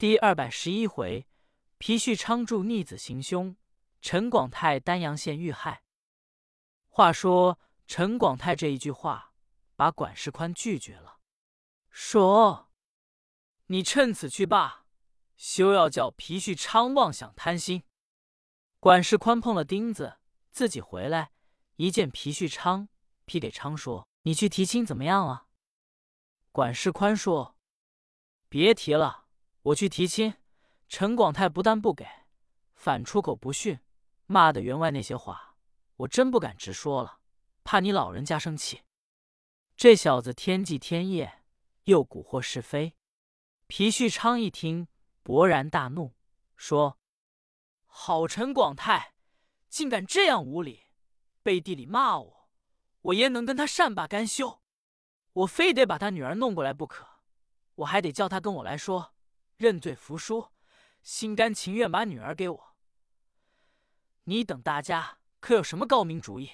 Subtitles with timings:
[0.00, 1.28] 第二百十一回，
[1.76, 3.54] 皮旭昌助逆子行凶，
[4.00, 5.82] 陈广泰丹阳县遇害。
[6.88, 9.34] 话说陈广泰这一句话，
[9.76, 11.18] 把管世宽拒绝了，
[11.90, 12.72] 说
[13.68, 14.86] ：“你趁此去罢，
[15.36, 17.82] 休要叫皮旭昌妄想贪心。”
[18.80, 20.16] 管世宽碰了钉子，
[20.50, 21.32] 自己回来
[21.76, 22.88] 一见皮旭昌，
[23.26, 25.48] 批给昌说：“你去提亲怎么样了？”
[26.52, 27.54] 管世宽说
[28.48, 29.18] ：“别提了。”
[29.62, 30.34] 我去提亲，
[30.88, 32.06] 陈广泰不但不给，
[32.74, 33.78] 反出口不逊，
[34.24, 35.56] 骂的员外那些话，
[35.96, 37.18] 我真不敢直说了，
[37.62, 38.82] 怕你老人家生气。
[39.76, 41.42] 这小子天际天夜，
[41.84, 42.96] 又蛊惑是非。
[43.66, 44.88] 皮旭昌一听，
[45.22, 46.14] 勃然大怒，
[46.56, 46.98] 说
[47.86, 49.12] ：“好陈广泰，
[49.68, 50.86] 竟敢这样无礼，
[51.42, 52.48] 背地里骂我，
[53.02, 54.62] 我焉能跟他善罢甘休？
[55.34, 57.06] 我非得把他女儿弄过来不可，
[57.74, 59.12] 我还得叫他跟我来说。”
[59.60, 60.48] 认罪服输，
[61.02, 62.76] 心甘情愿把女儿给我。
[64.24, 66.52] 你等大家可有什么高明主意？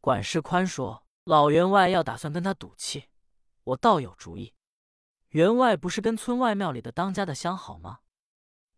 [0.00, 3.10] 管世宽说：“老员外要打算跟他赌气，
[3.62, 4.54] 我倒有主意。
[5.32, 7.98] 员外不是跟村外庙里的当家的相好吗？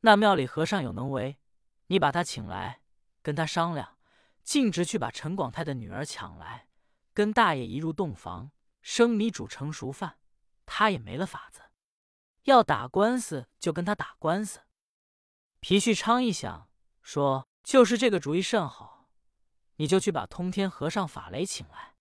[0.01, 1.39] 那庙里和尚有能为，
[1.87, 2.83] 你把他请来，
[3.23, 3.97] 跟他商量，
[4.43, 6.67] 径直去把陈广泰的女儿抢来，
[7.15, 8.51] 跟大爷一入洞房，
[8.83, 10.19] 生米煮成熟饭，
[10.67, 11.63] 他也没了法子。”
[12.45, 14.61] 要打官司就跟他打官司。
[15.61, 16.71] 皮旭昌一想，
[17.03, 19.11] 说：“就是这个主意甚好，
[19.77, 21.97] 你就去把通天和尚法雷请来。”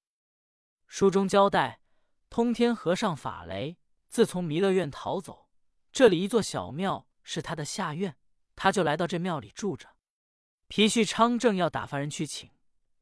[0.87, 1.81] 书中交代，
[2.29, 5.49] 通天和尚法雷自从弥勒院逃走，
[5.91, 8.17] 这里一座小庙是他的下院，
[8.55, 9.95] 他就来到这庙里住着。
[10.67, 12.49] 皮旭昌正要打发人去请，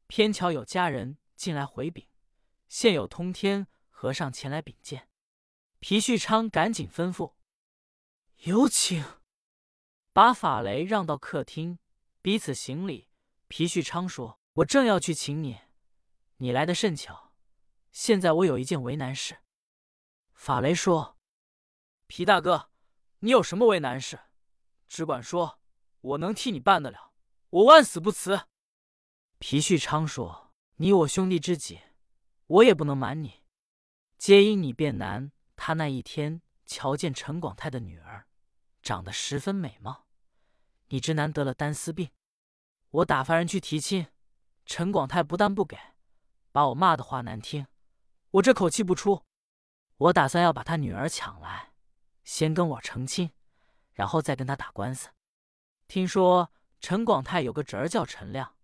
[0.06, 2.08] 偏巧有家人进来回禀，
[2.68, 5.07] 现有通天和尚前来禀见。
[5.80, 7.34] 皮旭昌赶紧吩咐
[8.44, 9.04] ：“有请。”
[10.12, 11.78] 把法雷让到客厅，
[12.20, 13.08] 彼此行礼。
[13.46, 15.60] 皮旭昌说：“我正要去请你，
[16.38, 17.32] 你来的甚巧。
[17.92, 19.38] 现在我有一件为难事。”
[20.34, 21.16] 法雷说
[22.08, 22.70] ：“皮大哥，
[23.20, 24.18] 你有什么为难事？
[24.88, 25.60] 只管说，
[26.00, 27.12] 我能替你办得了，
[27.50, 28.48] 我万死不辞。”
[29.38, 31.80] 皮旭昌说：“你我兄弟知己，
[32.48, 33.44] 我也不能瞒你，
[34.18, 38.26] 皆因你变难。”他那一天瞧见陈广泰的女儿，
[38.80, 40.06] 长得十分美貌。
[40.86, 42.10] 你直男得了单丝病，
[42.90, 44.06] 我打发人去提亲，
[44.64, 45.76] 陈广泰不但不给，
[46.52, 47.66] 把我骂的话难听，
[48.30, 49.24] 我这口气不出。
[49.96, 51.72] 我打算要把他女儿抢来，
[52.22, 53.32] 先跟我成亲，
[53.92, 55.08] 然后再跟他打官司。
[55.88, 58.54] 听说陈广泰有个侄儿叫陈亮，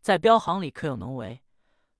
[0.00, 1.44] 在镖行里可有能为，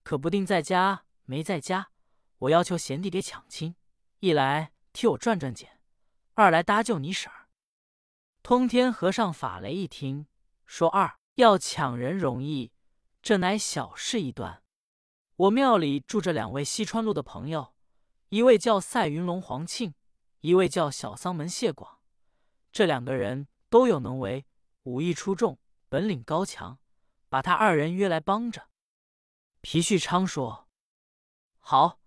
[0.02, 1.90] 可不定在家没在家。
[2.38, 3.76] 我要求贤弟给抢亲。
[4.20, 5.80] 一来替我赚赚钱，
[6.34, 7.48] 二来搭救你婶儿。
[8.42, 10.26] 通天和尚法雷一听
[10.66, 12.70] 说二要抢人容易，
[13.22, 14.62] 这乃小事一端。
[15.36, 17.74] 我庙里住着两位西川路的朋友，
[18.28, 19.94] 一位叫赛云龙黄庆，
[20.40, 22.00] 一位叫小桑门谢广。
[22.70, 24.44] 这两个人都有能为，
[24.82, 26.78] 武艺出众，本领高强，
[27.30, 28.68] 把他二人约来帮着。
[29.62, 30.68] 皮旭昌说
[31.60, 31.98] ：“好，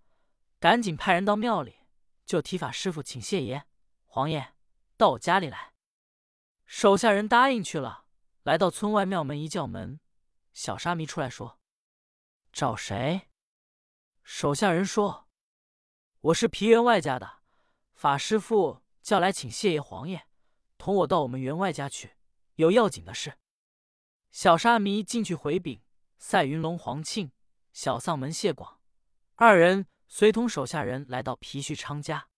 [0.60, 1.78] 赶紧派人到庙里。”
[2.24, 3.64] 就提法师傅请谢爷、
[4.06, 4.54] 黄爷
[4.96, 5.72] 到我家里来。
[6.66, 8.04] 手下人答应去了。
[8.42, 10.00] 来到村外庙门一叫门，
[10.52, 11.58] 小沙弥出来说
[12.52, 13.30] ：“找谁？”
[14.22, 15.26] 手下人说
[16.20, 17.38] ：“我是皮员外家的，
[17.94, 20.26] 法师傅叫来请谢爷、黄爷
[20.76, 22.16] 同我到我们员外家去，
[22.56, 23.38] 有要紧的事。”
[24.30, 25.80] 小沙弥进去回禀：
[26.18, 27.32] 赛云龙、黄庆、
[27.72, 28.78] 小丧门谢广
[29.36, 29.86] 二人。
[30.16, 32.28] 随同手下人来到皮旭昌家，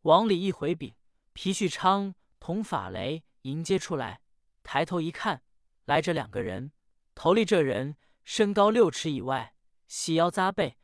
[0.00, 0.96] 往里一回禀，
[1.32, 4.20] 皮旭昌同法雷迎接出来，
[4.64, 5.44] 抬头一看，
[5.84, 6.72] 来着两个人。
[7.14, 9.54] 头里这人身高六尺以外，
[9.86, 10.76] 细腰扎背，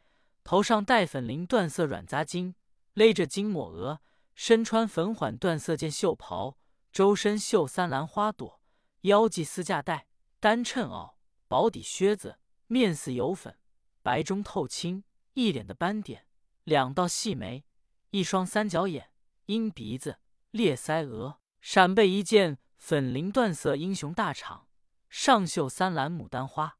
[0.44, 2.54] 头上戴粉绫缎色软扎巾，
[2.94, 4.00] 勒着金抹额，
[4.36, 6.56] 身穿粉缓缎色件袖袍，
[6.92, 8.62] 周身绣三蓝花朵，
[9.00, 10.06] 腰系丝架带，
[10.38, 11.14] 单衬袄，
[11.48, 12.38] 薄底靴子，
[12.68, 13.58] 面似油粉，
[14.04, 15.02] 白中透青。
[15.34, 16.26] 一脸的斑点，
[16.64, 17.64] 两道细眉，
[18.10, 19.10] 一双三角眼，
[19.46, 20.18] 鹰鼻子，
[20.50, 24.64] 裂腮额，闪背一件粉绫缎色英雄大氅，
[25.08, 26.78] 上绣三蓝牡丹花。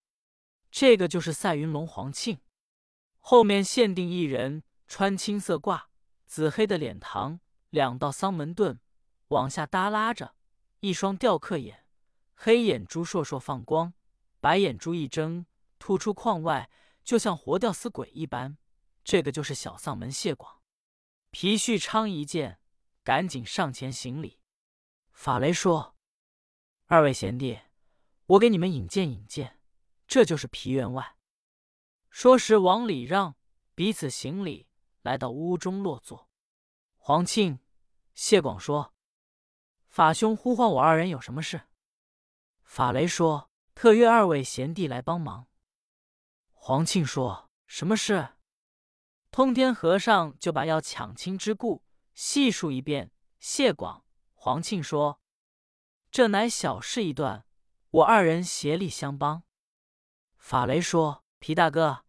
[0.71, 2.41] 这个就是赛云龙黄庆。
[3.21, 5.83] 后面限定一人，穿青色褂，
[6.27, 7.39] 紫黑的脸膛，
[7.71, 8.81] 两道丧门盾
[9.29, 10.35] 往下耷拉着，
[10.81, 11.85] 一双雕刻眼，
[12.35, 13.93] 黑眼珠烁烁放光，
[14.41, 15.47] 白眼珠一睁，
[15.79, 16.69] 突出框外。
[17.11, 18.57] 就像活吊死鬼一般，
[19.03, 20.63] 这个就是小丧门谢广。
[21.33, 22.61] 皮旭昌一见，
[23.03, 24.39] 赶紧上前行礼。
[25.11, 25.97] 法雷说
[26.87, 27.59] ：“二位贤弟，
[28.27, 29.59] 我给你们引荐引荐，
[30.07, 31.17] 这就是皮员外。”
[32.11, 33.35] 说时往里让，
[33.75, 34.69] 彼此行礼，
[35.03, 36.31] 来到屋中落座。
[36.95, 37.59] 黄庆、
[38.15, 38.95] 谢广说
[39.91, 41.63] ：“法兄呼唤我二人有什么事？”
[42.63, 45.49] 法雷说：“特约二位贤弟来帮忙。”
[46.63, 48.35] 黄庆说：“什么事？”
[49.33, 53.11] 通天和尚就把要抢亲之故细述一遍。
[53.39, 54.05] 谢广、
[54.35, 55.23] 黄庆说
[56.13, 57.47] ：“这乃小事一段，
[57.91, 59.43] 我二人协力相帮。”
[60.37, 62.05] 法雷说：“皮大哥，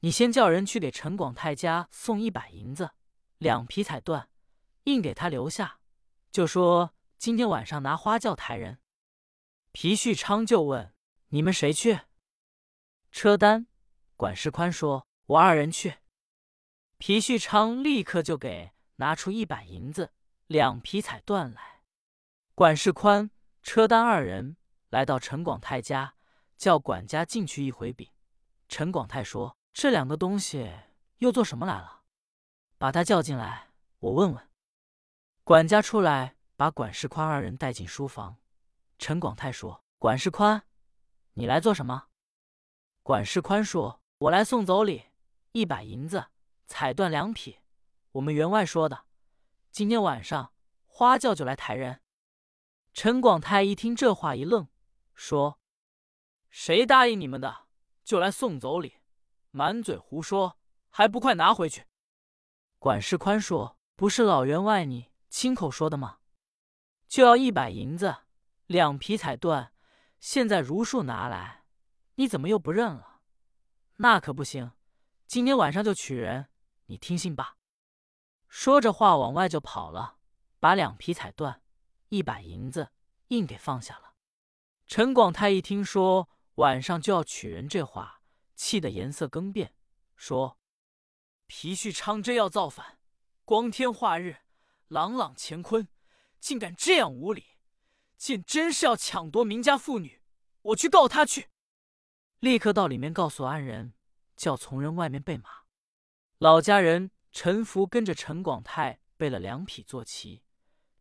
[0.00, 2.90] 你先叫人去给陈广泰家送一百银子，
[3.38, 4.26] 两匹彩缎，
[4.82, 5.78] 硬给他留下，
[6.32, 8.80] 就说今天晚上拿花轿抬人。”
[9.70, 10.92] 皮旭昌就问
[11.30, 12.00] ：“你们谁去？”
[13.12, 13.68] 车单
[14.16, 15.98] 管事宽说：“我二人去。”
[16.98, 20.12] 皮旭昌立刻就给拿出一百银子。
[20.46, 21.82] 两匹彩缎来，
[22.54, 23.32] 管事宽、
[23.64, 24.56] 车单二人
[24.90, 26.14] 来到陈广泰家，
[26.56, 28.12] 叫管家进去一回禀。
[28.68, 30.72] 陈广泰说：“这两个东西
[31.18, 32.02] 又做什么来了？
[32.78, 34.48] 把他叫进来，我问问。”
[35.42, 38.36] 管家出来，把管事宽二人带进书房。
[38.98, 40.62] 陈广泰说：“管事宽，
[41.32, 42.06] 你来做什么？”
[43.02, 45.04] 管事宽说：“我来送走礼，
[45.52, 46.26] 一百银子，
[46.66, 47.58] 彩缎两匹。
[48.10, 49.04] 我们员外说的。”
[49.70, 50.52] 今天晚上
[50.86, 52.00] 花轿就来抬人。
[52.92, 54.66] 陈广泰一听这话，一愣，
[55.14, 55.60] 说
[56.50, 57.66] ：“谁答应你们的，
[58.02, 58.94] 就来送走礼？
[59.52, 60.58] 满嘴胡说，
[60.88, 61.84] 还不快拿回去！”
[62.80, 66.18] 管事宽说：“不是老员外你亲口说的吗？
[67.06, 68.16] 就要一百银子，
[68.66, 69.68] 两匹彩缎，
[70.18, 71.64] 现在如数拿来，
[72.16, 73.15] 你怎么又不认了？
[73.96, 74.72] 那可不行！
[75.26, 76.48] 今天晚上就娶人，
[76.86, 77.56] 你听信吧。”
[78.46, 80.18] 说着话，往外就跑了，
[80.60, 81.60] 把两匹彩缎、
[82.10, 82.90] 一百银子
[83.28, 84.12] 硬给放下了。
[84.86, 88.20] 陈广泰一听说晚上就要娶人，这话
[88.54, 89.74] 气得颜色更变，
[90.14, 90.58] 说
[91.48, 92.98] ：“皮旭昌真要造反，
[93.44, 94.36] 光天化日，
[94.88, 95.88] 朗朗乾坤，
[96.38, 97.44] 竟敢这样无礼！
[98.18, 100.22] 竟真是要抢夺民家妇女，
[100.62, 101.48] 我去告他去！”
[102.46, 103.92] 立刻到里面告诉安仁，
[104.36, 105.64] 叫从人外面备马，
[106.38, 107.10] 老家人。
[107.32, 110.42] 陈福跟着陈广泰备了两匹坐骑，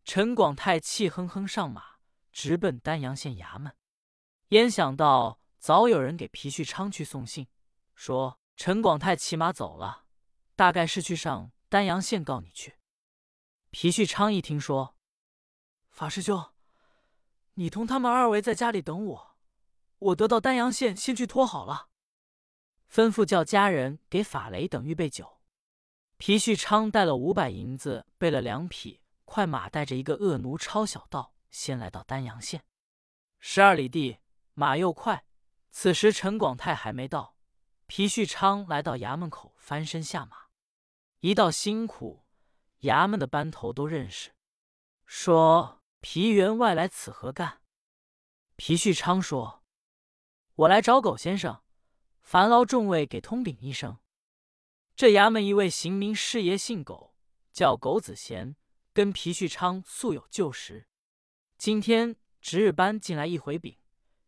[0.04, 1.98] 陈广泰气哼哼上马，
[2.34, 3.74] 直奔丹阳县衙门。
[4.50, 7.48] 焉想到早有人给皮旭昌去送信，
[7.94, 10.06] 说陈广泰骑马走了，
[10.56, 12.80] 大概是去上丹阳县告你去。
[13.70, 14.98] 皮旭昌一听说，
[15.92, 16.44] 法师兄，
[17.54, 19.35] 你同他们二位在家里等我，
[20.00, 21.90] 我得到丹阳县先去托好了，
[22.92, 25.42] 吩咐叫家人给法雷等预备酒。
[26.18, 32.64] 皮旭昌带了五百银子，备了两匹快马，带着一个恶奴抄小道，先来到丹阳县。
[33.40, 34.20] 十二里地，
[34.54, 35.26] 马又快。
[35.72, 37.36] 此时陈广泰还没到，
[37.86, 40.46] 皮旭昌来到衙门口，翻身下马。
[41.20, 42.26] 一道辛苦，
[42.82, 44.32] 衙门的班头都认识，
[45.06, 47.62] 说皮员外来此何干？
[48.56, 49.64] 皮旭昌说
[50.56, 51.62] ：“我来找狗先生，
[52.22, 53.98] 烦劳众位给通禀一声。”
[54.96, 57.14] 这衙门一位刑名师爷姓苟，
[57.52, 58.56] 叫苟子贤，
[58.94, 60.88] 跟皮旭昌素有旧识。
[61.58, 63.78] 今天值日班进来一回禀，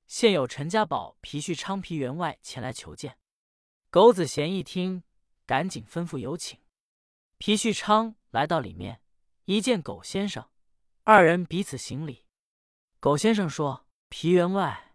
[0.06, 3.18] 现有陈家宝、皮旭昌、皮员外前来求见。
[3.90, 5.04] 苟子贤一听，
[5.46, 6.60] 赶紧吩咐有请。
[7.38, 9.02] 皮旭昌来到里面，
[9.46, 10.50] 一见苟先生，
[11.04, 12.26] 二人彼此行礼。
[13.00, 14.87] 苟先生说：“皮员外，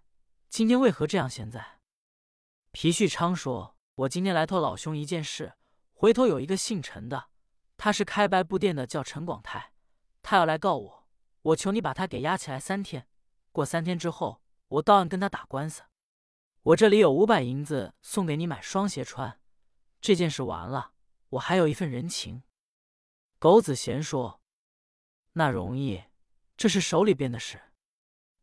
[0.52, 1.78] 今天为何这样闲在？”
[2.72, 5.54] 皮旭昌说：“我今天来托老兄一件事。”
[5.96, 7.30] 回头有一个姓陈的，
[7.78, 9.72] 他是开白布店的，叫陈广泰，
[10.20, 11.08] 他要来告我，
[11.40, 13.08] 我求你把他给押起来三天，
[13.50, 15.84] 过三天之后，我到案跟他打官司。
[16.64, 19.40] 我这里有五百银子送给你买双鞋穿。
[20.02, 20.92] 这件事完了，
[21.30, 22.42] 我还有一份人情。
[23.38, 24.42] 苟子贤说
[25.32, 26.04] ：“那容易，
[26.58, 27.72] 这是手里边的事。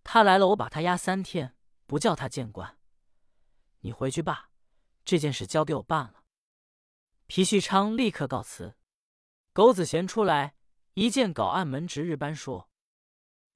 [0.04, 1.56] 他来了，我把他押三天，
[1.89, 2.77] 不叫他见官。
[3.79, 4.51] 你回去吧，
[5.03, 6.24] 这件事交给我办了。”
[7.25, 8.75] 皮旭昌立刻告辞。
[9.53, 10.55] 苟子贤出来
[10.93, 12.69] 一见，搞案门值日班说：“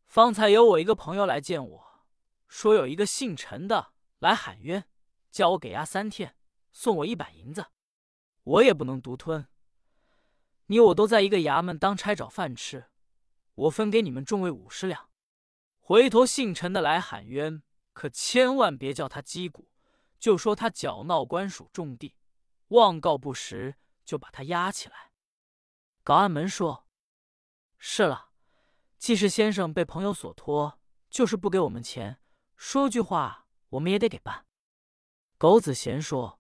[0.08, 2.06] 方才有我一个朋友来见我，
[2.48, 4.86] 说有一个姓陈的来喊冤，
[5.30, 6.36] 叫我给押三天，
[6.72, 7.68] 送我一百银子。
[8.42, 9.48] 我也不能独吞。
[10.66, 12.90] 你我都在一个衙门当差找饭吃，
[13.54, 15.12] 我分给你们众位五十两。
[15.80, 17.62] 回头姓陈的来喊冤，
[17.94, 19.70] 可千万别叫他击鼓，
[20.20, 22.16] 就说他搅闹官署种地。”
[22.70, 25.12] 妄告不实，就把他押起来。
[26.04, 26.88] 高暗门说
[27.78, 28.32] ：“是了，
[28.98, 32.20] 既是先生被朋友所托，就是不给我们钱，
[32.58, 34.48] 说句话我们也得给办。”
[35.38, 36.40] 苟子贤说：“